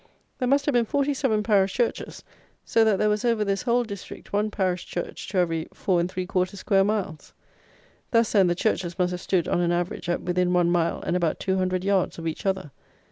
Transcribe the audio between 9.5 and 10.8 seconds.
an average, at within one